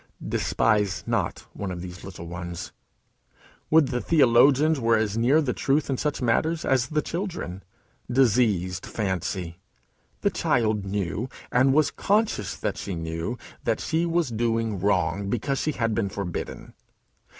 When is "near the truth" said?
5.15-5.91